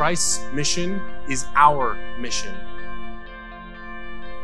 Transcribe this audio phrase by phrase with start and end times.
[0.00, 0.98] Christ's mission
[1.28, 2.54] is our mission.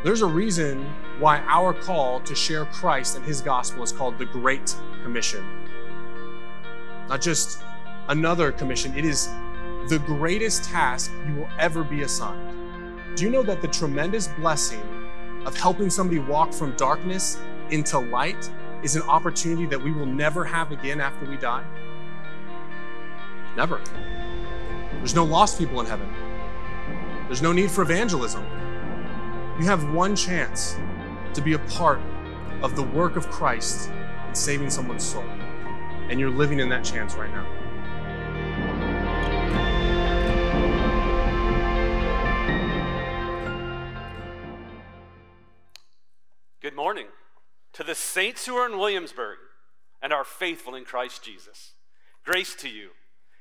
[0.04, 0.84] There's a reason
[1.18, 5.42] why our call to share Christ and his gospel is called the Great Commission.
[7.08, 7.62] Not just
[8.08, 9.28] another commission, it is
[9.88, 13.16] the greatest task you will ever be assigned.
[13.16, 14.82] Do you know that the tremendous blessing
[15.46, 18.50] of helping somebody walk from darkness into light
[18.82, 21.64] is an opportunity that we will never have again after we die?
[23.56, 23.80] Never.
[24.98, 26.08] There's no lost people in heaven.
[27.26, 28.44] There's no need for evangelism.
[29.58, 30.76] You have one chance
[31.34, 32.00] to be a part
[32.62, 33.90] of the work of Christ
[34.28, 35.24] in saving someone's soul.
[36.08, 37.46] And you're living in that chance right now.
[46.60, 47.06] Good morning
[47.74, 49.38] to the saints who are in Williamsburg
[50.02, 51.74] and are faithful in Christ Jesus.
[52.24, 52.90] Grace to you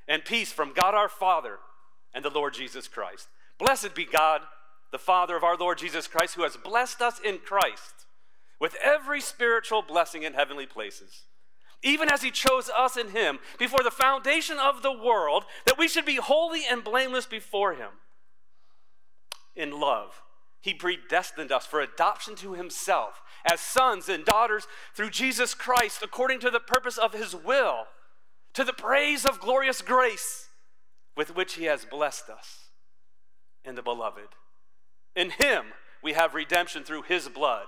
[0.08, 1.58] and peace from God our Father
[2.14, 3.28] and the Lord Jesus Christ.
[3.58, 4.42] Blessed be God,
[4.92, 8.06] the Father of our Lord Jesus Christ, who has blessed us in Christ
[8.59, 11.23] with every spiritual blessing in heavenly places.
[11.83, 15.88] Even as he chose us in him before the foundation of the world, that we
[15.88, 17.89] should be holy and blameless before him.
[19.56, 20.22] In love,
[20.61, 26.39] he predestined us for adoption to himself as sons and daughters through Jesus Christ, according
[26.39, 27.86] to the purpose of his will
[28.56, 30.48] to the praise of glorious grace
[31.16, 32.70] with which he has blessed us
[33.64, 34.30] in the beloved.
[35.16, 35.66] In him
[36.02, 37.66] we have redemption through his blood,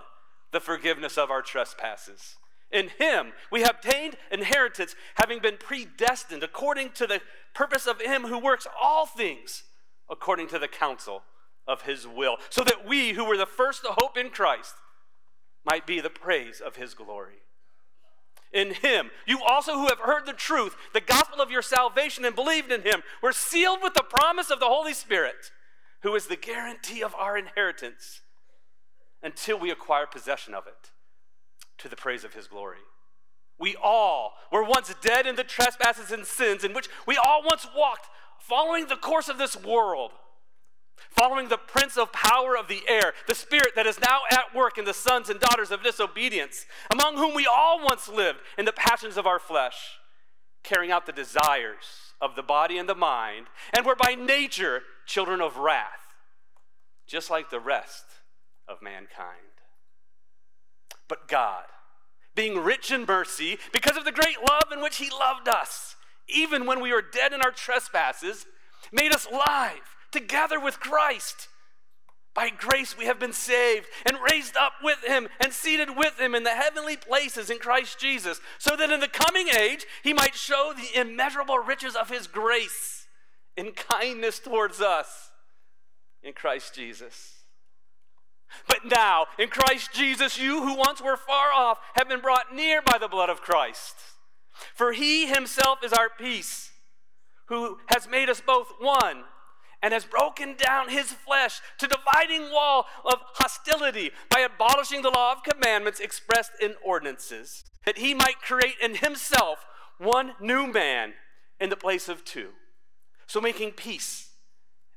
[0.52, 2.36] the forgiveness of our trespasses.
[2.72, 7.22] In him we have obtained inheritance, having been predestined according to the
[7.54, 9.64] purpose of him who works all things
[10.10, 11.24] according to the counsel
[11.68, 14.76] of his will, so that we who were the first to hope in Christ
[15.66, 17.42] might be the praise of his glory
[18.58, 19.12] in him.
[19.26, 22.82] You also, who have heard the truth, the gospel of your salvation, and believed in
[22.82, 25.52] him, were sealed with the promise of the Holy Spirit,
[26.02, 28.22] who is the guarantee of our inheritance
[29.22, 30.92] until we acquire possession of it
[31.78, 32.80] to the praise of his glory.
[33.60, 37.68] We all were once dead in the trespasses and sins in which we all once
[37.76, 38.08] walked,
[38.40, 40.12] following the course of this world
[41.12, 44.78] following the prince of power of the air, the spirit that is now at work
[44.78, 48.74] in the sons and daughters of disobedience, among whom we all once lived in the
[48.74, 50.00] passions of our flesh,
[50.64, 55.42] carrying out the desires of the body and the mind, and were by nature children
[55.42, 56.14] of wrath,
[57.08, 58.06] just like the rest
[58.68, 59.38] of mankind.
[61.08, 61.64] But God,
[62.36, 65.96] being rich in mercy, because of the great love in which He loved us,
[66.28, 68.46] even when we were dead in our trespasses,
[68.92, 71.48] made us live together with Christ.
[72.34, 76.36] By grace we have been saved and raised up with him and seated with him
[76.36, 80.36] in the heavenly places in Christ Jesus, so that in the coming age he might
[80.36, 83.08] show the immeasurable riches of his grace
[83.56, 85.32] in kindness towards us
[86.22, 87.34] in Christ Jesus.
[88.68, 92.82] But now, in Christ Jesus, you who once were far off have been brought near
[92.82, 93.96] by the blood of Christ.
[94.76, 96.72] For he himself is our peace,
[97.48, 99.24] who has made us both one
[99.82, 105.34] and has broken down his flesh to dividing wall of hostility by abolishing the law
[105.34, 109.66] of commandments expressed in ordinances, that he might create in himself
[109.98, 111.14] one new man
[111.60, 112.50] in the place of two,
[113.28, 114.28] so making peace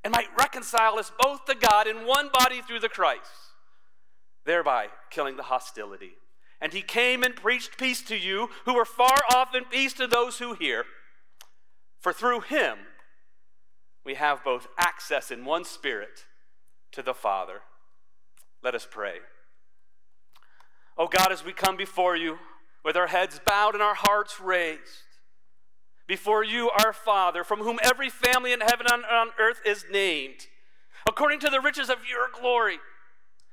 [0.03, 3.31] and might reconcile us both to God in one body through the Christ,
[4.47, 6.13] thereby killing the hostility.
[6.61, 10.07] And he came and preached peace to you who were far off and peace to
[10.07, 10.85] those who hear.
[12.01, 12.79] For through him
[14.11, 16.25] we have both access in one spirit
[16.91, 17.61] to the Father.
[18.61, 19.19] Let us pray.
[20.99, 22.39] Oh God, as we come before you
[22.85, 24.81] with our heads bowed and our hearts raised,
[26.09, 30.49] before you, our Father, from whom every family in heaven and on earth is named,
[31.09, 32.79] according to the riches of your glory,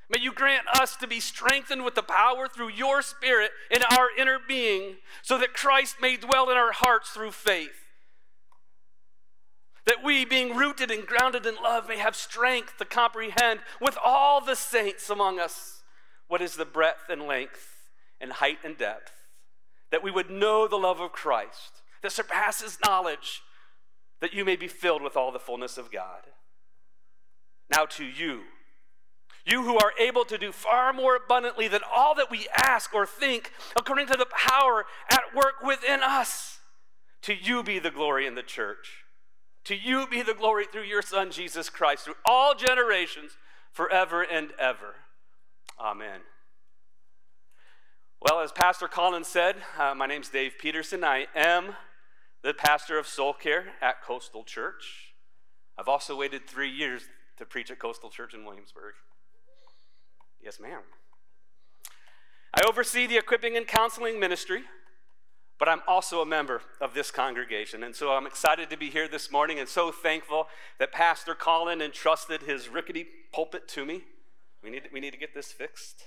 [0.10, 4.08] may you grant us to be strengthened with the power through your Spirit in our
[4.18, 7.87] inner being, so that Christ may dwell in our hearts through faith
[9.88, 14.42] that we, being rooted and grounded in love, may have strength to comprehend with all
[14.42, 15.82] the saints among us
[16.28, 17.70] what is the breadth and length
[18.20, 19.14] and height and depth,
[19.90, 23.42] that we would know the love of Christ that surpasses knowledge,
[24.20, 26.24] that you may be filled with all the fullness of God.
[27.72, 28.42] Now to you,
[29.46, 33.06] you who are able to do far more abundantly than all that we ask or
[33.06, 36.60] think, according to the power at work within us,
[37.22, 39.06] to you be the glory in the church
[39.68, 43.34] to you be the glory through your Son, Jesus Christ, through all generations,
[43.74, 44.96] forever and ever.
[45.78, 46.22] Amen.
[48.22, 51.04] Well, as Pastor Collins said, uh, my name's Dave Peterson.
[51.04, 51.76] I am
[52.44, 55.14] the pastor of soul care at Coastal Church.
[55.78, 57.04] I've also waited three years
[57.38, 58.94] to preach at Coastal Church in Williamsburg.
[60.42, 60.82] Yes, ma'am.
[62.54, 64.64] I oversee the equipping and counseling ministry,
[65.60, 67.84] but I'm also a member of this congregation.
[67.84, 70.48] And so I'm excited to be here this morning and so thankful
[70.80, 74.04] that Pastor Colin entrusted his rickety pulpit to me.
[74.64, 76.04] We need, we need to get this fixed.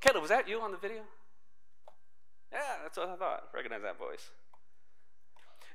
[0.00, 1.02] Caleb, was that you on the video?
[2.52, 3.44] Yeah, that's what I thought.
[3.54, 4.30] Recognize that voice.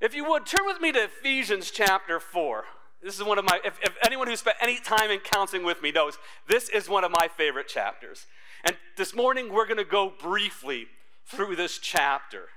[0.02, 2.64] If you would, turn with me to Ephesians chapter 4.
[3.02, 5.82] This is one of my, if, if anyone who spent any time in counseling with
[5.82, 6.18] me knows,
[6.48, 8.26] this is one of my favorite chapters.
[8.64, 10.88] And this morning we're going to go briefly
[11.26, 12.50] through this chapter.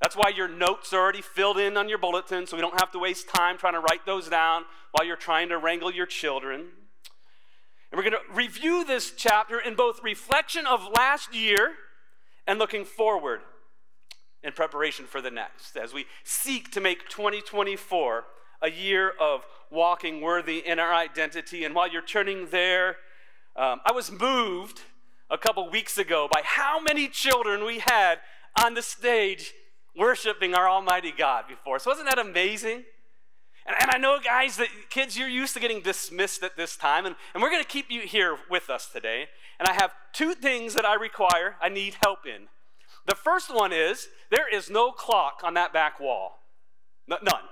[0.00, 2.92] That's why your notes are already filled in on your bulletin, so we don't have
[2.92, 6.60] to waste time trying to write those down while you're trying to wrangle your children.
[7.90, 11.72] And we're going to review this chapter in both reflection of last year
[12.46, 13.40] and looking forward
[14.42, 18.24] in preparation for the next as we seek to make 2024
[18.62, 21.64] a year of walking worthy in our identity.
[21.64, 22.96] And while you're turning there,
[23.56, 24.82] um, I was moved
[25.30, 28.16] a couple weeks ago by how many children we had
[28.62, 29.52] on the stage
[29.96, 31.78] worshiping our Almighty God before.
[31.78, 32.84] So, wasn't that amazing?
[33.66, 37.04] And, and I know, guys, that kids, you're used to getting dismissed at this time,
[37.04, 39.26] and, and we're going to keep you here with us today.
[39.58, 42.46] And I have two things that I require, I need help in.
[43.06, 46.38] The first one is there is no clock on that back wall.
[47.10, 47.42] N- none.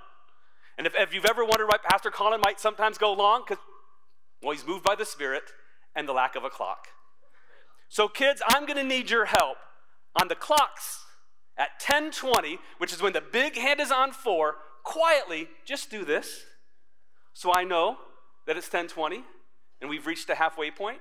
[0.77, 3.63] And if, if, you've ever wondered why Pastor Colin might sometimes go long, because,
[4.41, 5.43] well, he's moved by the Spirit
[5.95, 6.87] and the lack of a clock.
[7.89, 9.57] So, kids, I'm going to need your help
[10.19, 11.05] on the clocks
[11.57, 14.55] at 10:20, which is when the big hand is on four.
[14.83, 16.43] Quietly, just do this,
[17.33, 17.97] so I know
[18.45, 19.23] that it's 10:20
[19.81, 20.99] and we've reached a halfway point.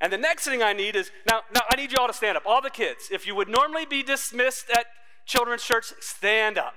[0.00, 2.36] And the next thing I need is now, now I need you all to stand
[2.36, 2.44] up.
[2.46, 4.86] All the kids, if you would normally be dismissed at
[5.26, 6.74] children's church, stand up.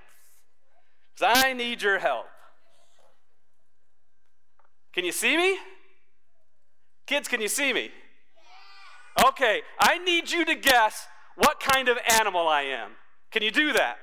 [1.16, 2.26] Because I need your help.
[4.94, 5.58] Can you see me?
[7.06, 7.92] Kids, can you see me?
[9.26, 11.06] Okay, I need you to guess
[11.36, 12.92] what kind of animal I am.
[13.32, 13.98] Can you do that?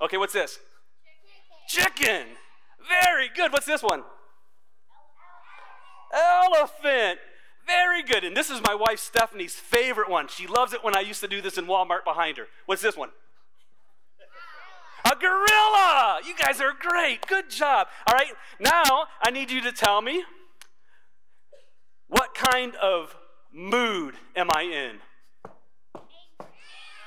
[0.00, 0.58] Okay, what's this?
[1.68, 2.26] Chicken.
[2.88, 3.52] Very good.
[3.52, 4.02] What's this one?
[6.12, 7.18] Elephant.
[7.66, 8.24] Very good.
[8.24, 10.26] And this is my wife Stephanie's favorite one.
[10.28, 12.46] She loves it when I used to do this in Walmart behind her.
[12.66, 13.10] What's this one?
[15.04, 16.20] A gorilla.
[16.26, 17.26] You guys are great.
[17.26, 17.86] Good job.
[18.06, 18.32] All right.
[18.58, 20.24] Now I need you to tell me
[22.10, 23.16] what kind of
[23.52, 26.02] mood am I in?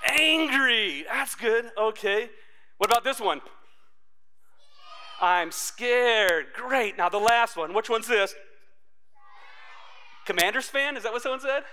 [0.05, 1.05] Angry.
[1.07, 1.65] That's good.
[1.77, 2.29] Okay.
[2.77, 3.41] What about this one?
[5.21, 6.47] I'm scared.
[6.53, 6.97] Great.
[6.97, 7.73] Now the last one.
[7.73, 8.33] Which one's this?
[10.25, 10.97] Commanders fan?
[10.97, 11.63] Is that what someone said?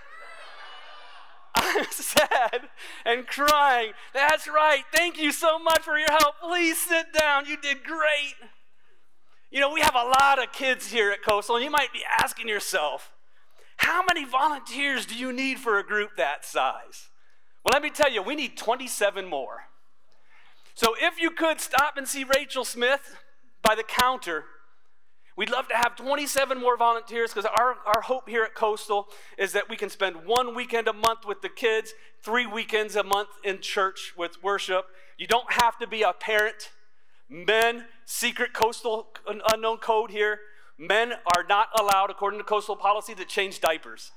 [1.54, 2.68] I'm sad
[3.04, 3.92] and crying.
[4.12, 4.84] That's right.
[4.92, 6.34] Thank you so much for your help.
[6.42, 7.46] Please sit down.
[7.46, 8.34] You did great.
[9.50, 12.02] You know, we have a lot of kids here at Coastal, and you might be
[12.20, 13.10] asking yourself,
[13.80, 17.08] how many volunteers do you need for a group that size?
[17.64, 19.64] Well, let me tell you, we need 27 more.
[20.74, 23.16] So if you could stop and see Rachel Smith
[23.62, 24.44] by the counter,
[25.36, 29.52] We'd love to have 27 more volunteers because our, our hope here at Coastal is
[29.52, 33.30] that we can spend one weekend a month with the kids, three weekends a month
[33.42, 34.84] in church with worship.
[35.16, 36.72] You don't have to be a parent.
[37.30, 39.06] Men, secret coastal
[39.50, 40.40] unknown code here,
[40.80, 44.12] men are not allowed, according to coastal policy, to change diapers.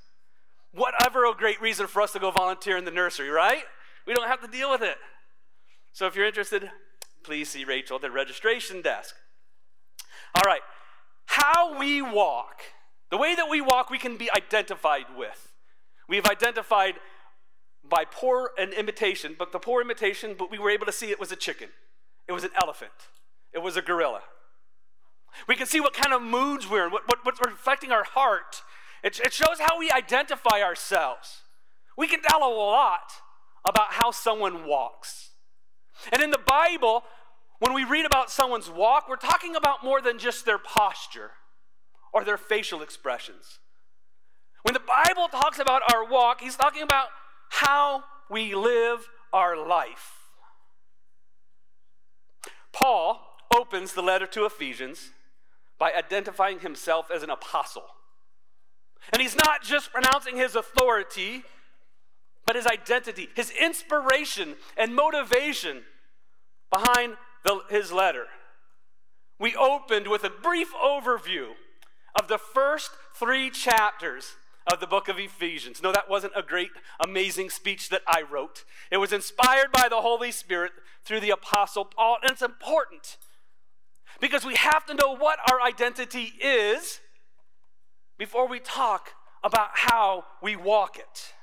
[0.72, 3.64] Whatever a great reason for us to go volunteer in the nursery, right?
[4.08, 4.96] We don't have to deal with it.
[5.92, 6.72] So if you're interested,
[7.24, 9.14] please see Rachel at the registration desk.
[10.36, 10.62] All right,
[11.26, 12.62] how we walk,
[13.12, 15.52] the way that we walk, we can be identified with.
[16.08, 16.96] We've identified
[17.84, 21.20] by poor an imitation, but the poor imitation, but we were able to see it
[21.20, 21.70] was a chicken,
[22.28, 22.92] it was an elephant,
[23.54, 24.22] it was a gorilla.
[25.48, 28.62] We can see what kind of moods we're in, what, what, what's reflecting our heart.
[29.04, 31.42] It, it shows how we identify ourselves.
[31.98, 33.12] We can tell a lot
[33.66, 35.32] about how someone walks.
[36.12, 37.04] And in the Bible,
[37.60, 41.32] when we read about someone's walk, we're talking about more than just their posture
[42.14, 43.60] or their facial expressions.
[44.64, 47.08] When the Bible talks about our walk, he's talking about
[47.50, 50.12] how we live our life.
[52.72, 53.22] Paul
[53.56, 55.12] opens the letter to Ephesians
[55.84, 57.84] by identifying himself as an apostle.
[59.12, 61.44] And he's not just pronouncing his authority,
[62.46, 65.82] but his identity, his inspiration and motivation
[66.72, 68.28] behind the, his letter.
[69.38, 71.48] We opened with a brief overview
[72.18, 74.36] of the first three chapters
[74.72, 75.84] of the book of Ephesians.
[75.84, 76.70] No, that wasn't a great,
[77.02, 78.64] amazing speech that I wrote.
[78.90, 80.72] It was inspired by the Holy Spirit
[81.04, 82.20] through the Apostle Paul.
[82.22, 83.18] And it's important
[84.20, 87.00] because we have to know what our identity is
[88.18, 89.10] before we talk
[89.44, 91.34] about how we walk it.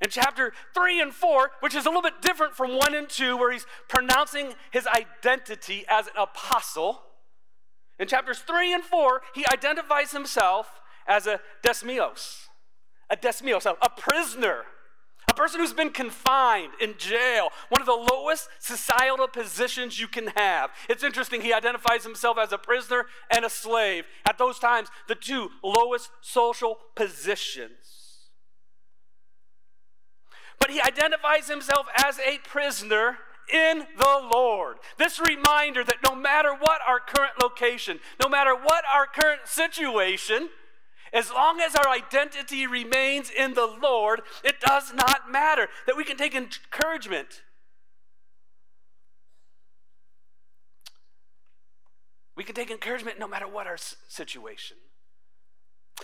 [0.00, 3.36] In chapter 3 and 4, which is a little bit different from 1 and 2,
[3.36, 7.02] where he's pronouncing his identity as an apostle,
[7.98, 12.46] in chapters 3 and 4, he identifies himself as a desmios,
[13.10, 14.64] a desmios, a prisoner,
[15.38, 20.70] person who's been confined in jail, one of the lowest societal positions you can have.
[20.90, 24.04] It's interesting, he identifies himself as a prisoner and a slave.
[24.28, 28.30] At those times, the two lowest social positions.
[30.58, 33.18] But he identifies himself as a prisoner
[33.52, 34.78] in the Lord.
[34.98, 40.48] This reminder that no matter what our current location, no matter what our current situation,
[41.12, 45.68] as long as our identity remains in the Lord, it does not matter.
[45.86, 47.42] That we can take encouragement.
[52.36, 54.76] We can take encouragement no matter what our situation.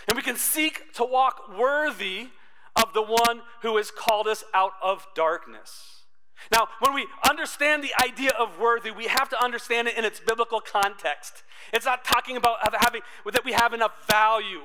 [0.07, 2.27] And we can seek to walk worthy
[2.75, 6.03] of the one who has called us out of darkness.
[6.51, 10.19] Now, when we understand the idea of worthy, we have to understand it in its
[10.19, 11.43] biblical context.
[11.73, 14.61] It's not talking about having that we have enough value.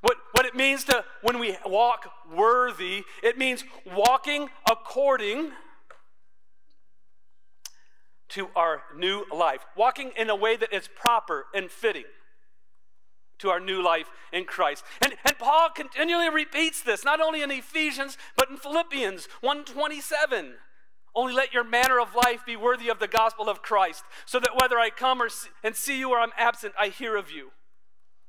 [0.00, 5.52] What, what it means to when we walk worthy, it means walking according
[8.30, 12.04] to our new life, walking in a way that is proper and fitting
[13.38, 14.84] to our new life in Christ.
[15.02, 20.54] And, and Paul continually repeats this, not only in Ephesians, but in Philippians 127.
[21.14, 24.56] Only let your manner of life be worthy of the gospel of Christ, so that
[24.60, 27.50] whether I come or see, and see you or I'm absent, I hear of you.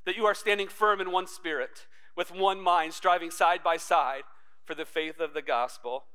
[0.06, 4.24] That you are standing firm in one spirit, with one mind, striving side by side
[4.66, 6.06] for the faith of the gospel.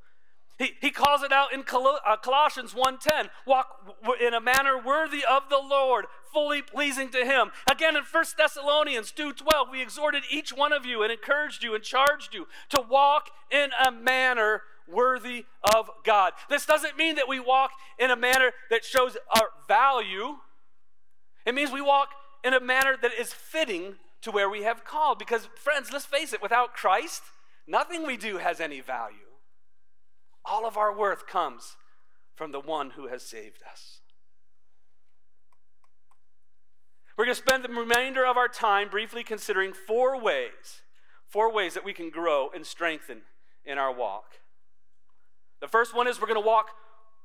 [0.59, 5.50] He, he calls it out in uh, Colossians 1.10, walk in a manner worthy of
[5.50, 7.50] the Lord, fully pleasing to him.
[7.71, 11.85] Again in 1 Thessalonians 2.12, we exhorted each one of you and encouraged you and
[11.85, 16.33] charged you to walk in a manner worthy of God.
[16.49, 20.37] This doesn't mean that we walk in a manner that shows our value.
[21.45, 22.11] It means we walk
[22.45, 25.19] in a manner that is fitting to where we have called.
[25.19, 27.23] Because, friends, let's face it, without Christ,
[27.66, 29.16] nothing we do has any value.
[30.45, 31.76] All of our worth comes
[32.35, 34.00] from the one who has saved us.
[37.16, 40.83] We're going to spend the remainder of our time briefly considering four ways,
[41.28, 43.23] four ways that we can grow and strengthen
[43.64, 44.25] in our walk.
[45.61, 46.69] The first one is we're going to walk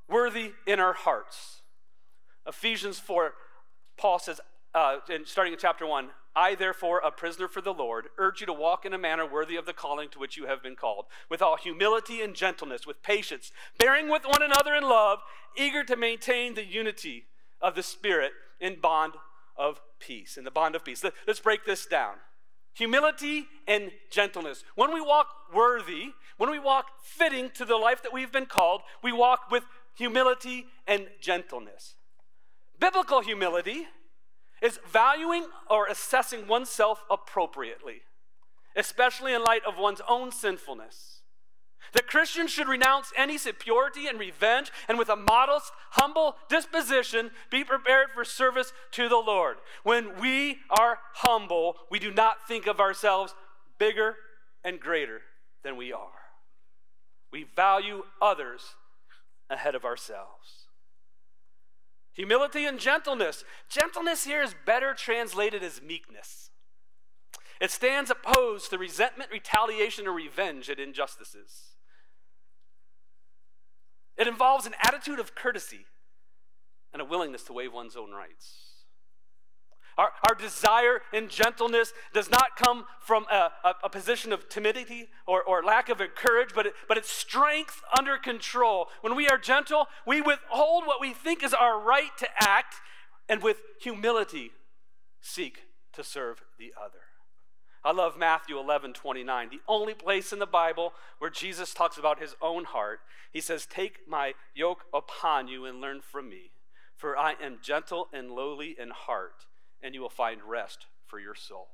[0.07, 1.61] worthy in our hearts.
[2.47, 3.33] Ephesians 4,
[3.97, 4.39] Paul says,
[4.73, 8.47] uh, in, starting in chapter 1, I, therefore, a prisoner for the Lord, urge you
[8.47, 11.05] to walk in a manner worthy of the calling to which you have been called,
[11.29, 15.19] with all humility and gentleness, with patience, bearing with one another in love,
[15.57, 17.25] eager to maintain the unity
[17.61, 19.13] of the Spirit in bond
[19.57, 20.37] of peace.
[20.37, 21.03] In the bond of peace.
[21.27, 22.15] Let's break this down.
[22.73, 24.63] Humility and gentleness.
[24.75, 28.81] When we walk worthy, when we walk fitting to the life that we've been called,
[29.03, 31.95] we walk with humility and gentleness.
[32.79, 33.87] Biblical humility
[34.61, 38.01] is valuing or assessing oneself appropriately,
[38.75, 41.21] especially in light of one's own sinfulness.
[41.93, 47.63] That Christians should renounce any superiority and revenge, and with a modest, humble disposition, be
[47.63, 49.57] prepared for service to the Lord.
[49.83, 53.33] When we are humble, we do not think of ourselves
[53.77, 54.15] bigger
[54.63, 55.21] and greater
[55.63, 56.07] than we are.
[57.33, 58.61] We value others
[59.49, 60.60] ahead of ourselves.
[62.13, 63.43] Humility and gentleness.
[63.69, 66.49] Gentleness here is better translated as meekness.
[67.59, 71.75] It stands opposed to resentment, retaliation, or revenge at injustices.
[74.17, 75.85] It involves an attitude of courtesy
[76.91, 78.70] and a willingness to waive one's own rights.
[80.01, 85.09] Our, our desire in gentleness does not come from a, a, a position of timidity
[85.27, 88.87] or, or lack of courage, but, it, but it's strength under control.
[89.01, 92.77] When we are gentle, we withhold what we think is our right to act,
[93.29, 94.49] and with humility,
[95.21, 97.03] seek to serve the other.
[97.83, 102.19] I love Matthew 11 29, the only place in the Bible where Jesus talks about
[102.19, 103.01] his own heart.
[103.31, 106.53] He says, Take my yoke upon you and learn from me,
[106.97, 109.45] for I am gentle and lowly in heart
[109.83, 111.67] and you will find rest for your souls.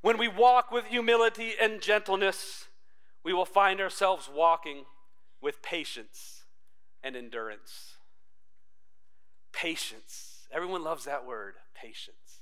[0.00, 2.68] When we walk with humility and gentleness,
[3.24, 4.84] we will find ourselves walking
[5.40, 6.44] with patience
[7.02, 7.96] and endurance.
[9.52, 10.46] Patience.
[10.52, 12.40] Everyone loves that word, patience.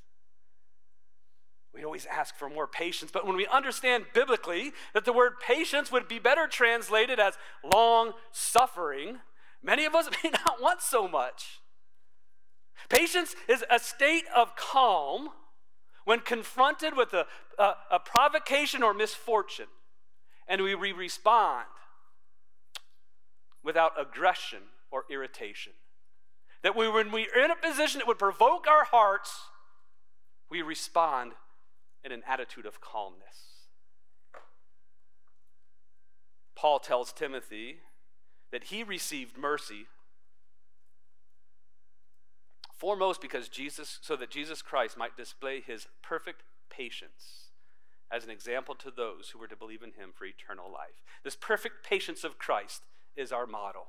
[1.74, 3.10] we always ask for more patience.
[3.10, 8.12] But when we understand biblically that the word patience would be better translated as long
[8.30, 9.18] suffering,
[9.62, 11.61] many of us may not want so much.
[12.88, 15.30] Patience is a state of calm
[16.04, 17.26] when confronted with a,
[17.58, 19.66] a, a provocation or misfortune,
[20.48, 21.66] and we respond
[23.62, 25.72] without aggression or irritation.
[26.62, 29.32] That we, when we're in a position that would provoke our hearts,
[30.50, 31.32] we respond
[32.04, 33.52] in an attitude of calmness.
[36.54, 37.76] Paul tells Timothy
[38.52, 39.86] that he received mercy
[42.82, 47.50] foremost because Jesus so that Jesus Christ might display his perfect patience
[48.10, 51.00] as an example to those who were to believe in him for eternal life.
[51.22, 52.82] This perfect patience of Christ
[53.16, 53.86] is our model.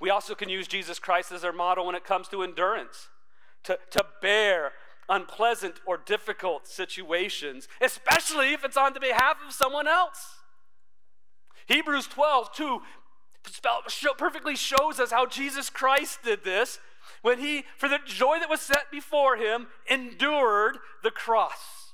[0.00, 3.08] We also can use Jesus Christ as our model when it comes to endurance,
[3.64, 4.70] to, to bear
[5.08, 10.36] unpleasant or difficult situations, especially if it's on the behalf of someone else.
[11.66, 12.82] Hebrews 12, 2
[14.16, 16.78] perfectly shows us how Jesus Christ did this
[17.22, 21.92] when he, for the joy that was set before him, endured the cross,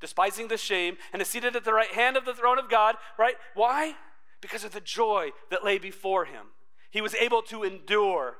[0.00, 2.96] despising the shame, and is seated at the right hand of the throne of God,
[3.18, 3.36] right?
[3.54, 3.94] Why?
[4.40, 6.46] Because of the joy that lay before him.
[6.90, 8.36] He was able to endure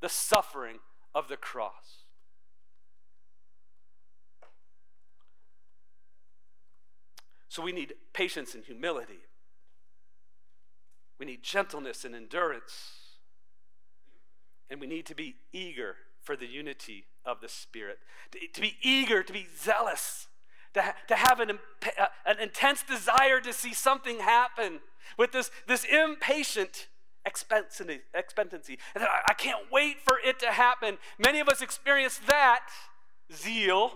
[0.00, 0.78] the suffering
[1.14, 2.04] of the cross.
[7.48, 9.20] So we need patience and humility.
[11.18, 12.72] We need gentleness and endurance.
[14.68, 17.98] And we need to be eager for the unity of the Spirit,
[18.32, 20.26] to, to be eager, to be zealous,
[20.74, 21.58] to, ha- to have an,
[21.98, 24.80] uh, an intense desire to see something happen
[25.16, 26.88] with this, this impatient
[27.24, 28.78] expectancy.
[28.94, 30.98] And I, I can't wait for it to happen.
[31.18, 32.60] Many of us experience that
[33.32, 33.92] zeal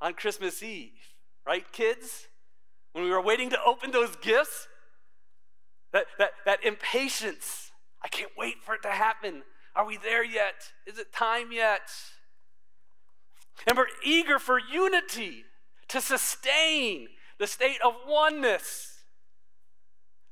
[0.00, 0.92] on Christmas Eve,
[1.46, 2.28] right, kids?
[2.92, 4.68] When we were waiting to open those gifts,
[5.92, 7.70] that, that, that impatience.
[8.02, 9.42] I can't wait for it to happen.
[9.74, 10.72] Are we there yet?
[10.86, 11.90] Is it time yet?
[13.66, 15.44] And we're eager for unity
[15.88, 18.88] to sustain the state of oneness.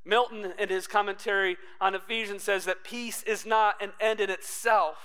[0.03, 4.97] Milton, in his commentary on Ephesians, says that peace is not an end in itself.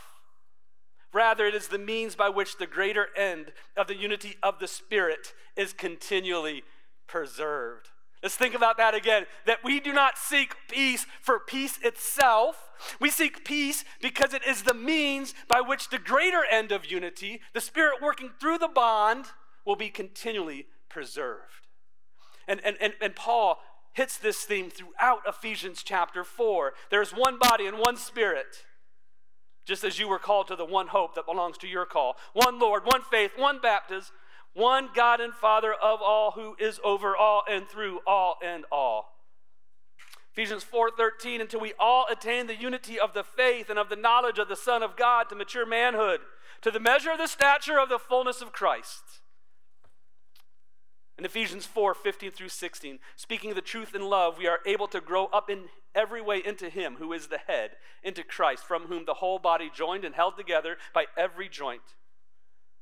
[1.13, 4.69] Rather, it is the means by which the greater end of the unity of the
[4.69, 6.63] Spirit is continually
[7.07, 7.89] preserved.
[8.27, 9.27] Let's think about that again.
[9.47, 12.73] That we do not seek peace for peace itself.
[12.99, 17.41] We seek peace because it is the means by which the greater end of unity,
[17.55, 19.27] the Spirit working through the bond,
[19.65, 21.69] will be continually preserved.
[22.49, 23.61] And, and, and, and Paul
[23.93, 26.73] hits this theme throughout Ephesians chapter 4.
[26.91, 28.65] There's one body and one Spirit,
[29.65, 32.17] just as you were called to the one hope that belongs to your call.
[32.33, 34.13] One Lord, one faith, one baptism
[34.57, 39.13] one God and Father of all, who is over all and through all and all.
[40.33, 44.39] Ephesians 4:13 until we all attain the unity of the faith and of the knowledge
[44.39, 46.23] of the Son of God to mature manhood,
[46.63, 49.03] to the measure of the stature of the fullness of Christ.
[51.19, 55.03] In Ephesians 4 15 through 16, speaking the truth in love, we are able to
[55.03, 59.05] grow up in every way into Him who is the head, into Christ, from whom
[59.05, 61.96] the whole body, joined and held together by every joint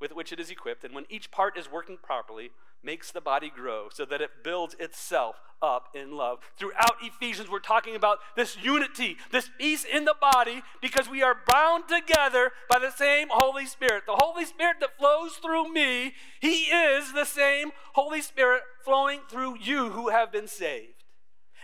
[0.05, 2.51] with which it is equipped, and when each part is working properly,
[2.83, 6.41] makes the body grow so that it builds itself up in love.
[6.59, 11.39] Throughout Ephesians, we're talking about this unity, this peace in the body, because we are
[11.51, 14.03] bound together by the same Holy Spirit.
[14.07, 19.57] The Holy Spirit that flows through me, He is the same Holy Spirit flowing through
[19.59, 21.05] you who have been saved,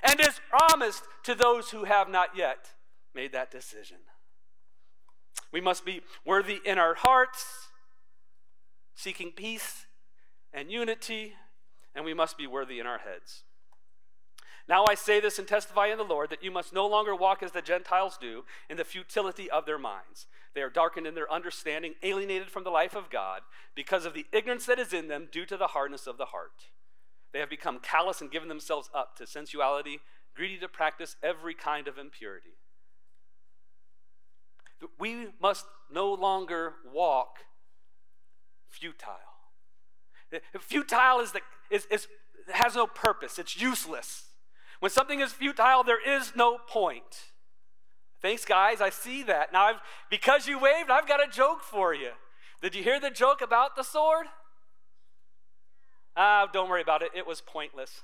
[0.03, 2.71] and is promised to those who have not yet
[3.15, 3.99] made that decision.
[5.53, 7.67] We must be worthy in our hearts
[9.01, 9.87] seeking peace
[10.53, 11.35] and unity,
[11.95, 13.45] and we must be worthy in our heads.
[14.69, 17.43] Now I say this and testify in the Lord that you must no longer walk
[17.43, 20.27] as the Gentiles do in the futility of their minds.
[20.55, 23.41] They are darkened in their understanding, alienated from the life of God
[23.75, 26.69] because of the ignorance that is in them due to the hardness of the heart.
[27.33, 30.01] They have become callous and given themselves up to sensuality,
[30.37, 32.59] greedy to practice every kind of impurity.
[34.99, 37.39] We must no longer walk
[38.71, 39.19] futile.
[40.61, 42.09] Futile is the, is, is,
[42.53, 44.25] has no purpose, it's useless.
[44.81, 47.33] When something is futile, there is no point.
[48.23, 48.81] Thanks, guys.
[48.81, 49.53] I see that.
[49.53, 49.81] Now, I've,
[50.11, 52.11] because you waved, I've got a joke for you.
[52.63, 54.27] Did you hear the joke about the sword?
[56.17, 57.11] Ah, don't worry about it.
[57.15, 58.03] It was pointless.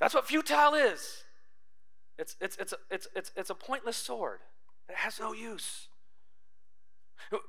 [0.00, 1.24] That's what futile is.
[2.18, 4.40] It's, it's, it's, it's, it's, it's a pointless sword.
[4.88, 5.88] It has no use.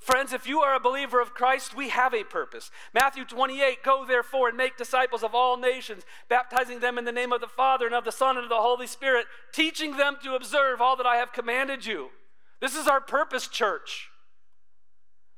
[0.01, 2.69] Friends, if you are a believer of Christ, we have a purpose.
[2.93, 7.31] Matthew 28 Go therefore and make disciples of all nations, baptizing them in the name
[7.31, 10.35] of the Father and of the Son and of the Holy Spirit, teaching them to
[10.35, 12.09] observe all that I have commanded you.
[12.59, 14.09] This is our purpose, church.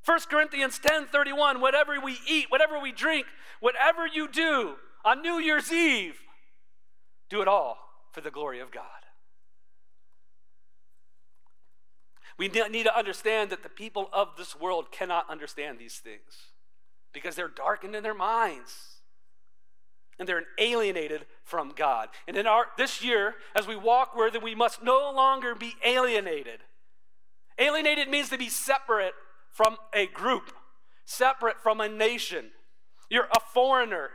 [0.06, 3.28] 1 Corinthians 10 31 Whatever we eat, whatever we drink,
[3.60, 6.20] whatever you do on New Year's Eve,
[7.30, 7.78] do it all
[8.12, 9.01] for the glory of God.
[12.42, 16.50] We need to understand that the people of this world cannot understand these things
[17.14, 19.02] because they're darkened in their minds
[20.18, 22.10] and they're alienated from God.
[22.28, 26.62] And in our this year, as we walk where we must no longer be alienated.
[27.60, 29.14] Alienated means to be separate
[29.52, 30.52] from a group,
[31.06, 32.46] separate from a nation.
[33.08, 34.10] You're a foreigner.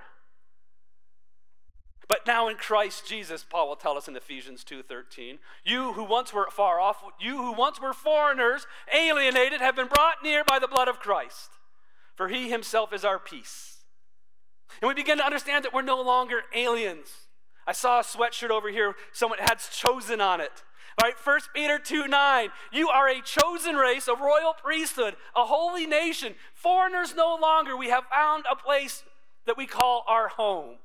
[2.09, 6.33] But now in Christ Jesus, Paul will tell us in Ephesians 2:13, you who once
[6.33, 10.69] were far off, you who once were foreigners, alienated, have been brought near by the
[10.69, 11.51] blood of Christ.
[12.14, 13.85] For he himself is our peace.
[14.81, 17.29] And we begin to understand that we're no longer aliens.
[17.66, 20.62] I saw a sweatshirt over here, someone had chosen on it.
[20.99, 22.51] All right, 1 Peter 2 9.
[22.73, 26.37] You are a chosen race, a royal priesthood, a holy nation.
[26.55, 27.77] Foreigners no longer.
[27.77, 29.03] We have found a place
[29.45, 30.77] that we call our home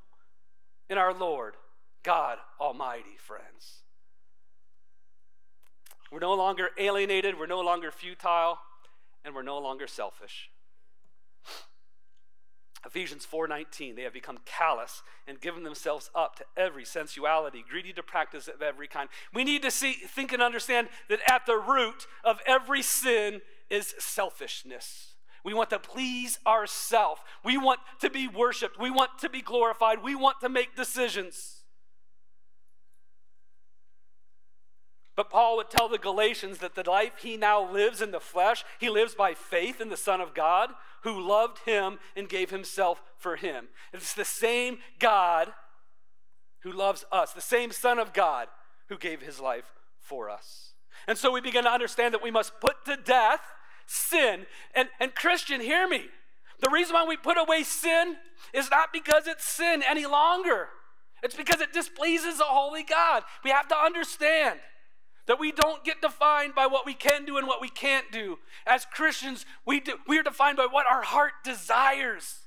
[0.92, 1.56] in our Lord
[2.04, 3.84] God Almighty, friends.
[6.12, 8.60] We're no longer alienated, we're no longer futile,
[9.24, 10.52] and we're no longer selfish.
[12.86, 18.04] Ephesians 4:19 they have become callous and given themselves up to every sensuality greedy to
[18.04, 19.08] practice of every kind.
[19.34, 23.94] We need to see think and understand that at the root of every sin is
[24.00, 25.11] selfishness.
[25.44, 27.22] We want to please ourselves.
[27.44, 28.80] We want to be worshiped.
[28.80, 30.04] We want to be glorified.
[30.04, 31.62] We want to make decisions.
[35.16, 38.64] But Paul would tell the Galatians that the life he now lives in the flesh,
[38.80, 40.70] he lives by faith in the Son of God
[41.04, 43.68] who loved him and gave himself for him.
[43.94, 45.50] It's the same God
[46.64, 48.48] who loves us, the same Son of God
[48.90, 50.74] who gave his life for us.
[51.08, 53.42] And so we begin to understand that we must put to death
[53.92, 54.46] sin.
[54.74, 56.06] And, and Christian, hear me.
[56.62, 58.16] The reason why we put away sin
[58.54, 60.70] is not because it's sin any longer.
[61.24, 63.24] It's because it displeases a holy God.
[63.44, 64.60] We have to understand
[65.28, 68.40] that we don't get defined by what we can do and what we can't do.
[68.66, 72.40] As Christians, we, do, we are defined by what our heart desires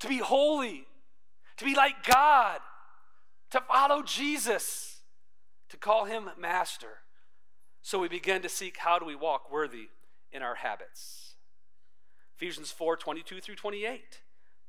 [0.00, 0.86] to be holy,
[1.56, 2.60] to be like God,
[3.50, 5.00] to follow Jesus,
[5.70, 6.98] to call him master.
[7.82, 9.88] So we begin to seek how do we walk worthy
[10.32, 11.34] in our habits.
[12.36, 14.20] Ephesians 4 22 through 28.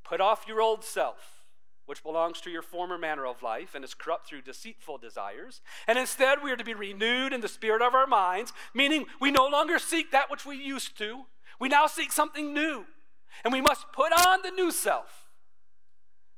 [0.04, 1.44] Put off your old self,
[1.86, 5.60] which belongs to your former manner of life and is corrupt through deceitful desires.
[5.86, 9.30] And instead, we are to be renewed in the spirit of our minds, meaning we
[9.30, 11.26] no longer seek that which we used to.
[11.60, 12.86] We now seek something new.
[13.44, 15.28] And we must put on the new self.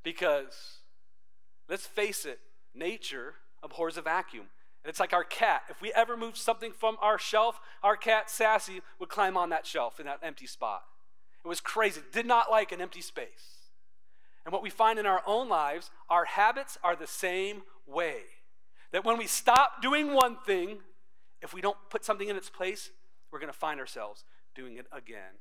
[0.03, 0.81] Because,
[1.69, 2.41] let's face it,
[2.75, 4.47] nature abhors a vacuum.
[4.85, 5.63] And it's like our cat.
[5.69, 9.67] If we ever moved something from our shelf, our cat, Sassy, would climb on that
[9.67, 10.83] shelf in that empty spot.
[11.45, 12.01] It was crazy.
[12.13, 13.63] Did not like an empty space.
[14.45, 18.23] And what we find in our own lives, our habits are the same way.
[18.93, 20.79] That when we stop doing one thing,
[21.41, 22.91] if we don't put something in its place,
[23.31, 25.39] we're going to find ourselves doing it again.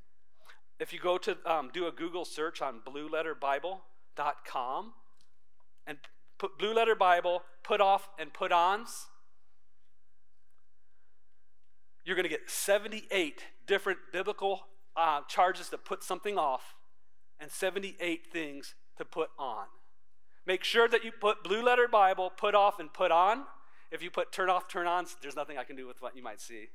[0.80, 4.94] If you go to um, do a Google search on blueletterbible.com
[5.86, 5.98] and
[6.40, 9.08] put blue letter Bible, put off and put ons,
[12.06, 14.62] you're going to get 78 different biblical
[14.96, 16.76] uh, charges to put something off
[17.40, 19.66] and 78 things to put on.
[20.46, 23.44] Make sure that you put blue letter Bible, put off, and put on.
[23.92, 26.24] If you put turn off, turn on, there's nothing I can do with what you
[26.24, 26.70] might see.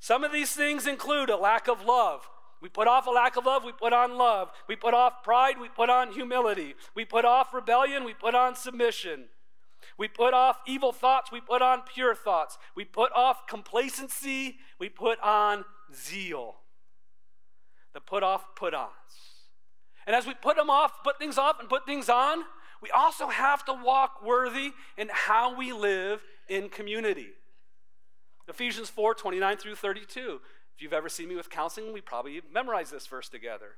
[0.00, 2.28] Some of these things include a lack of love.
[2.60, 4.50] We put off a lack of love, we put on love.
[4.68, 6.74] We put off pride, we put on humility.
[6.94, 9.26] We put off rebellion, we put on submission.
[9.98, 12.58] We put off evil thoughts, we put on pure thoughts.
[12.76, 16.56] We put off complacency, we put on zeal.
[17.92, 18.90] The put off put ons.
[20.06, 22.44] And as we put them off, put things off, and put things on,
[22.82, 27.28] we also have to walk worthy in how we live in community.
[28.48, 30.40] Ephesians 4 29 through 32.
[30.76, 33.76] If you've ever seen me with counseling, we probably memorize this verse together.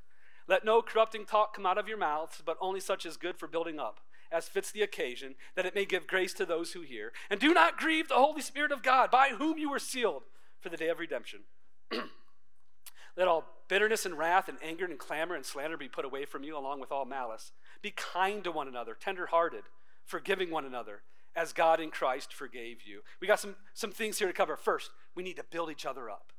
[0.48, 3.46] Let no corrupting talk come out of your mouths, but only such as good for
[3.46, 7.12] building up as fits the occasion, that it may give grace to those who hear.
[7.30, 10.22] And do not grieve the Holy Spirit of God, by whom you were sealed
[10.60, 11.40] for the day of redemption.
[13.16, 16.44] Let all bitterness and wrath and anger and clamor and slander be put away from
[16.44, 17.52] you, along with all malice.
[17.82, 19.64] Be kind to one another, tenderhearted,
[20.04, 21.02] forgiving one another,
[21.34, 23.00] as God in Christ forgave you.
[23.20, 24.56] We got some, some things here to cover.
[24.56, 26.32] First, we need to build each other up.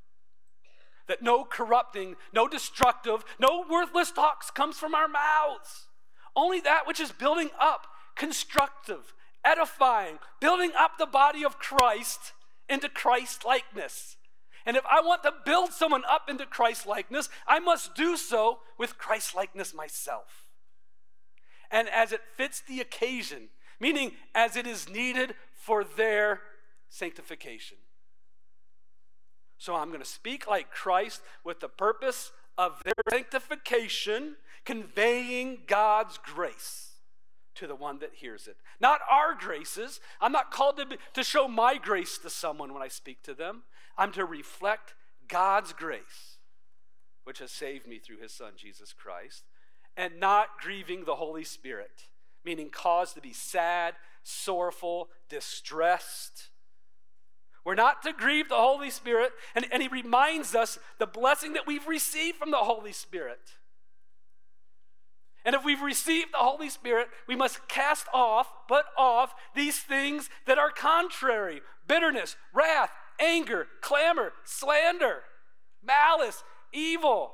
[1.08, 5.88] that no corrupting, no destructive, no worthless talks comes from our mouths.
[6.36, 9.14] Only that which is building up, constructive,
[9.44, 12.34] edifying, building up the body of Christ
[12.70, 14.18] into Christ likeness.
[14.66, 18.60] And if I want to build someone up into Christ likeness, I must do so
[18.78, 20.48] with Christ likeness myself.
[21.72, 26.42] And as it fits the occasion, meaning as it is needed for their
[26.90, 27.78] sanctification.
[29.58, 34.36] So I'm going to speak like Christ with the purpose of their sanctification,
[34.68, 36.90] conveying God's grace
[37.56, 38.58] to the one that hears it.
[38.82, 40.02] Not our graces.
[40.20, 43.34] I'm not called to, be, to show my grace to someone when I speak to
[43.34, 43.64] them.
[43.98, 44.94] I'm to reflect
[45.30, 46.40] God's grace,
[47.24, 49.44] which has saved me through his son, Jesus Christ,
[49.96, 52.04] and not grieving the Holy Spirit,
[52.44, 56.50] meaning cause to be sad, sorrowful, distressed.
[57.64, 61.66] We're not to grieve the Holy Spirit, and, and he reminds us the blessing that
[61.66, 63.40] we've received from the Holy Spirit.
[65.48, 70.30] And if we've received the Holy Spirit, we must cast off, but off these things
[70.46, 75.22] that are contrary bitterness, wrath, anger, clamor, slander,
[75.82, 77.32] malice, evil.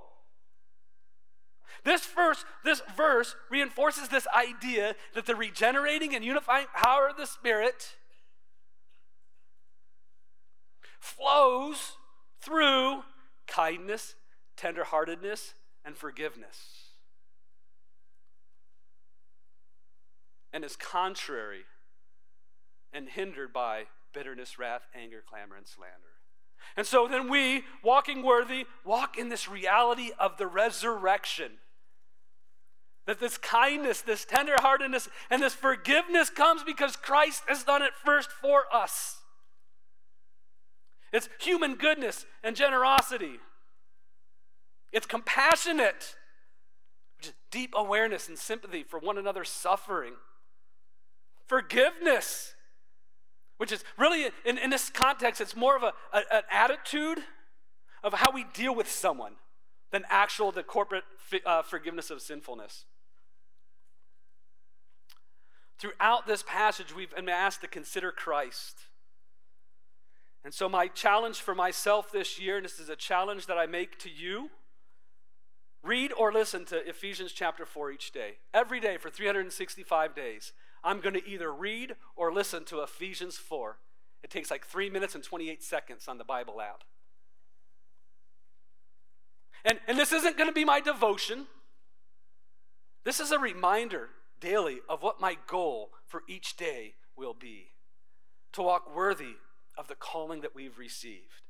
[1.84, 7.26] This verse, this verse reinforces this idea that the regenerating and unifying power of the
[7.26, 7.96] Spirit
[11.00, 11.98] flows
[12.42, 13.02] through
[13.48, 14.14] kindness,
[14.56, 16.83] tenderheartedness, and forgiveness.
[20.54, 21.64] And is contrary
[22.94, 25.98] and hindered by bitterness, wrath, anger, clamor, and slander.
[26.78, 31.54] And so then we, walking worthy, walk in this reality of the resurrection.
[33.06, 38.32] That this kindness, this tenderheartedness, and this forgiveness comes because Christ has done it first
[38.32, 39.18] for us.
[41.12, 43.40] It's human goodness and generosity.
[44.94, 46.16] It's compassionate,
[47.18, 50.14] which is deep awareness and sympathy for one another's suffering
[51.48, 52.54] forgiveness,
[53.58, 57.20] which is really, in, in this context, it's more of a, a, an attitude
[58.04, 59.34] of how we deal with someone
[59.92, 61.04] than actual the corporate
[61.46, 62.86] uh, forgiveness of sinfulness.
[65.80, 68.80] Throughout this passage, we've been asked to consider Christ.
[70.44, 73.66] And so, my challenge for myself this year, and this is a challenge that I
[73.66, 74.50] make to you
[75.84, 80.54] read or listen to Ephesians chapter 4 each day, every day for 365 days.
[80.84, 83.78] I'm going to either read or listen to Ephesians 4.
[84.24, 86.84] It takes like three minutes and 28 seconds on the Bible app.
[89.66, 91.48] And, and this isn't going to be my devotion.
[93.06, 97.68] This is a reminder daily of what my goal for each day will be
[98.54, 99.36] to walk worthy
[99.78, 101.44] of the calling that we've received.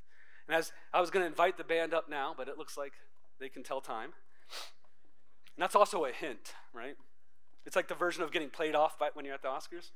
[0.48, 2.94] And as I was going to invite the band up now, but it looks like
[3.40, 4.14] they can tell time.
[5.56, 6.96] And that's also a hint, right?
[7.66, 9.92] It's like the version of getting played off by, when you're at the Oscars.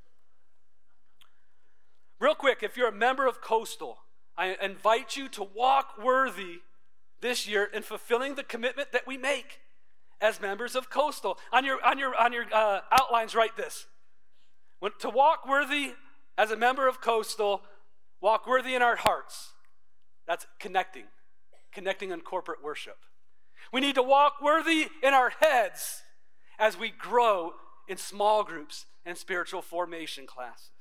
[2.20, 4.00] Real quick, if you're a member of Coastal,
[4.38, 6.62] I invite you to walk worthy
[7.22, 9.60] this year in fulfilling the commitment that we make
[10.22, 11.38] as members of Coastal.
[11.52, 13.86] On your, on your, on your uh, outlines, write this.
[14.80, 15.94] When, to walk worthy
[16.38, 17.62] as a member of Coastal,
[18.22, 19.54] walk worthy in our hearts.
[20.28, 21.06] That's connecting,
[21.72, 22.98] connecting in corporate worship.
[23.72, 26.02] We need to walk worthy in our heads
[26.60, 27.54] as we grow
[27.88, 30.72] in small groups and spiritual formation classes.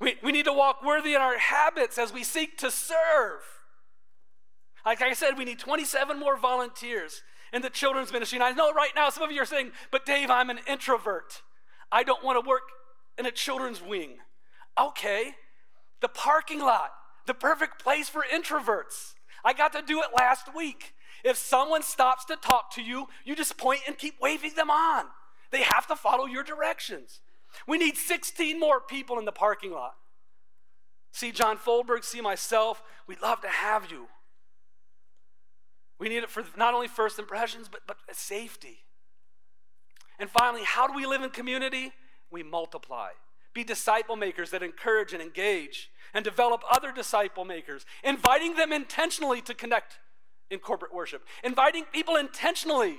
[0.00, 3.40] We, we need to walk worthy in our habits as we seek to serve.
[4.86, 8.36] Like I said, we need 27 more volunteers in the children's ministry.
[8.36, 11.42] And I know right now some of you are saying, but Dave, I'm an introvert.
[11.90, 12.62] I don't want to work
[13.18, 14.18] in a children's wing.
[14.78, 15.32] Okay,
[16.00, 16.90] the parking lot,
[17.26, 19.14] the perfect place for introverts.
[19.44, 20.94] I got to do it last week.
[21.24, 25.06] If someone stops to talk to you, you just point and keep waving them on.
[25.50, 27.20] They have to follow your directions.
[27.66, 29.94] We need 16 more people in the parking lot.
[31.12, 32.82] See John Foldberg, see myself.
[33.06, 34.08] We'd love to have you.
[35.98, 38.84] We need it for not only first impressions, but, but safety.
[40.18, 41.92] And finally, how do we live in community?
[42.30, 43.10] We multiply.
[43.54, 49.40] Be disciple makers that encourage and engage and develop other disciple makers, inviting them intentionally
[49.42, 49.98] to connect
[50.50, 52.98] in corporate worship, inviting people intentionally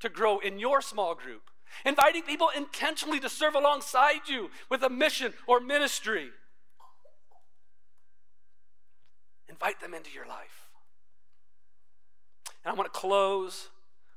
[0.00, 1.50] to grow in your small group,
[1.84, 6.30] inviting people intentionally to serve alongside you with a mission or ministry.
[9.48, 10.70] Invite them into your life.
[12.64, 13.68] And I want to close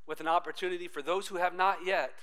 [0.07, 2.13] with an opportunity for those who have not yet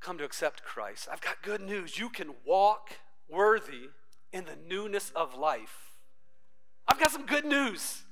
[0.00, 1.08] come to accept Christ.
[1.12, 1.98] I've got good news.
[1.98, 2.90] You can walk
[3.28, 3.90] worthy
[4.32, 5.88] in the newness of life
[6.88, 8.02] I've got some good news.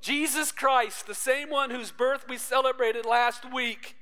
[0.00, 3.96] Jesus Christ, the same one whose birth we celebrated last week,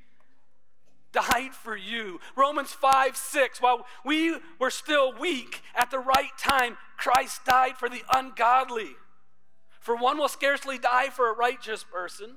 [1.13, 2.21] died for you.
[2.37, 7.89] Romans 5 6, while we were still weak, at the right time, Christ died for
[7.89, 8.91] the ungodly.
[9.81, 12.37] For one will scarcely die for a righteous person,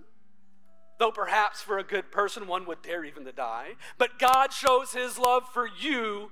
[0.99, 3.71] though perhaps for a good person one would dare even to die.
[3.97, 6.31] But God shows his love for you,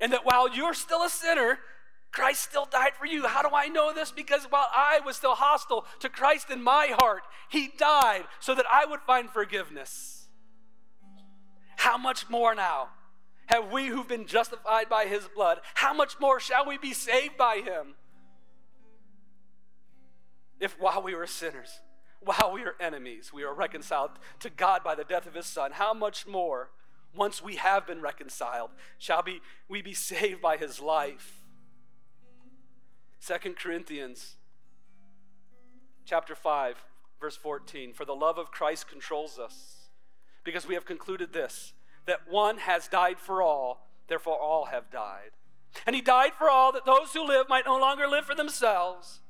[0.00, 1.58] and that while you're still a sinner,
[2.16, 3.26] Christ still died for you.
[3.26, 4.10] How do I know this?
[4.10, 8.64] Because while I was still hostile to Christ in my heart, he died so that
[8.72, 10.26] I would find forgiveness.
[11.76, 12.88] How much more now
[13.48, 15.60] have we who've been justified by his blood?
[15.74, 17.96] How much more shall we be saved by him?
[20.58, 21.80] If while we were sinners,
[22.22, 25.72] while we were enemies, we are reconciled to God by the death of his son,
[25.72, 26.70] how much more,
[27.14, 31.42] once we have been reconciled, shall be, we be saved by his life?
[33.18, 34.36] Second Corinthians
[36.04, 36.76] chapter 5,
[37.20, 37.92] verse 14.
[37.92, 39.88] For the love of Christ controls us
[40.44, 41.72] because we have concluded this
[42.06, 45.30] that one has died for all, therefore all have died.
[45.86, 49.20] And he died for all, that those who live might no longer live for themselves,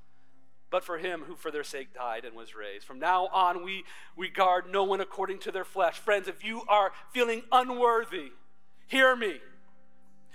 [0.71, 2.85] but for him who for their sake died and was raised.
[2.87, 3.85] From now on, we
[4.17, 5.99] regard no one according to their flesh.
[5.99, 8.33] Friends, if you are feeling unworthy,
[8.87, 9.41] hear me.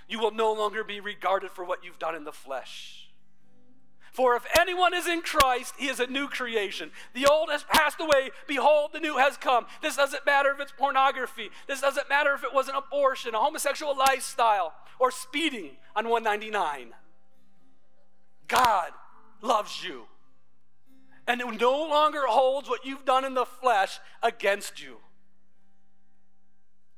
[0.09, 3.00] You will no longer be regarded for what you've done in the flesh.
[4.11, 6.91] For if anyone is in Christ, he is a new creation.
[7.13, 8.31] The old has passed away.
[8.45, 9.65] Behold, the new has come.
[9.81, 11.49] This doesn't matter if it's pornography.
[11.67, 16.93] This doesn't matter if it was an abortion, a homosexual lifestyle, or speeding on 199.
[18.49, 18.91] God
[19.41, 20.07] loves you.
[21.25, 24.97] And it no longer holds what you've done in the flesh against you.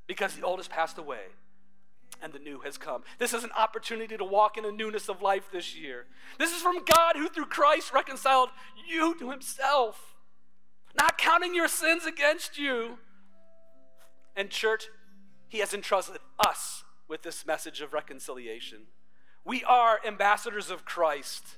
[0.08, 1.28] Because the old has passed away
[2.22, 3.04] and the new has come.
[3.20, 6.06] This is an opportunity to walk in a newness of life this year.
[6.40, 8.50] This is from God who, through Christ, reconciled
[8.88, 10.16] you to himself,
[10.98, 12.98] not counting your sins against you.
[14.36, 14.86] And, church,
[15.48, 18.84] he has entrusted us with this message of reconciliation.
[19.46, 21.58] We are ambassadors of Christ,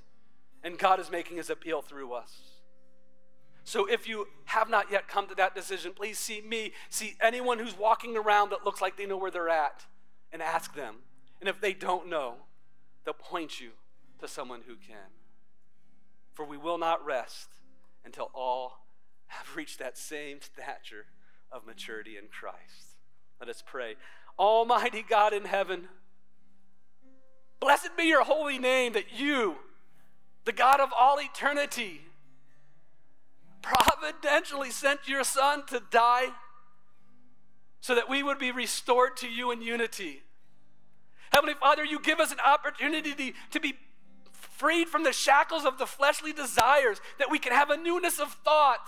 [0.64, 2.32] and God is making his appeal through us.
[3.64, 7.58] So if you have not yet come to that decision, please see me, see anyone
[7.58, 9.86] who's walking around that looks like they know where they're at
[10.36, 10.96] and ask them.
[11.40, 12.36] And if they don't know,
[13.06, 13.70] they'll point you
[14.20, 15.08] to someone who can.
[16.34, 17.48] For we will not rest
[18.04, 18.86] until all
[19.28, 21.06] have reached that same stature
[21.54, 22.98] of maturity in Christ.
[23.40, 23.96] Let us pray.
[24.38, 25.88] Almighty God in heaven,
[27.62, 29.56] blessed be your holy name that you,
[30.44, 32.02] the God of all eternity,
[33.62, 36.28] providentially sent your Son to die
[37.80, 40.24] so that we would be restored to you in unity.
[41.32, 43.76] Heavenly Father, you give us an opportunity to be
[44.32, 48.32] freed from the shackles of the fleshly desires, that we can have a newness of
[48.34, 48.88] thought.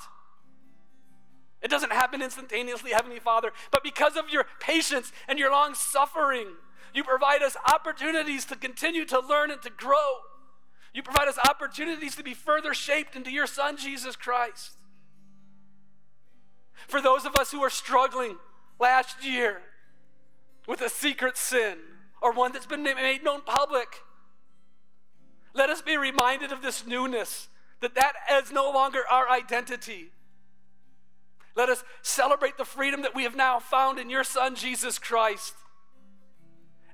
[1.62, 6.50] It doesn't happen instantaneously, Heavenly Father, but because of your patience and your long suffering,
[6.93, 10.17] you provide us opportunities to continue to learn and to grow.
[10.93, 14.71] You provide us opportunities to be further shaped into your Son, Jesus Christ.
[16.88, 18.38] For those of us who are struggling
[18.80, 19.62] last year
[20.67, 21.78] with a secret sin
[22.27, 24.03] or one that's been made known public.
[25.53, 27.47] Let us be reminded of this newness,
[27.79, 28.13] that that
[28.43, 30.11] is no longer our identity.
[31.55, 35.53] Let us celebrate the freedom that we have now found in your Son, Jesus Christ.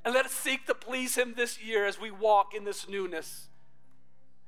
[0.05, 3.47] And let us seek to please Him this year as we walk in this newness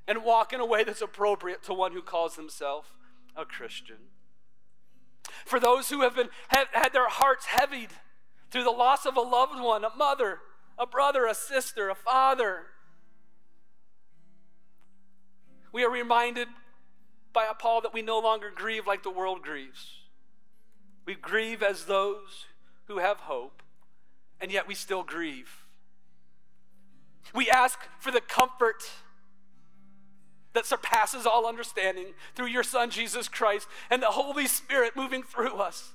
[0.06, 2.94] and walk in a way that's appropriate to one who calls himself
[3.34, 3.96] a Christian.
[5.44, 7.90] For those who have been have had their hearts heavied
[8.52, 10.38] through the loss of a loved one, a mother,
[10.78, 12.66] a brother, a sister, a father,
[15.72, 16.48] we are reminded
[17.32, 19.98] by Paul that we no longer grieve like the world grieves.
[21.04, 22.46] We grieve as those
[22.86, 23.62] who have hope,
[24.40, 25.64] and yet we still grieve.
[27.34, 28.90] We ask for the comfort
[30.54, 35.56] that surpasses all understanding through your Son, Jesus Christ, and the Holy Spirit moving through
[35.56, 35.92] us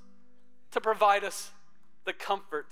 [0.70, 1.52] to provide us
[2.06, 2.68] the comfort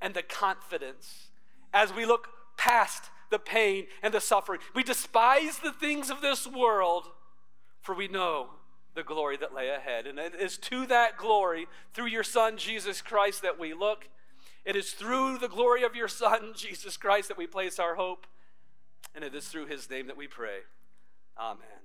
[0.00, 1.30] and the confidence
[1.74, 4.60] as we look past the pain and the suffering.
[4.74, 7.08] We despise the things of this world,
[7.82, 8.50] for we know
[8.94, 10.06] the glory that lay ahead.
[10.06, 14.08] And it is to that glory, through your Son, Jesus Christ, that we look.
[14.64, 18.26] It is through the glory of your Son, Jesus Christ, that we place our hope.
[19.14, 20.60] And it is through his name that we pray.
[21.38, 21.83] Amen.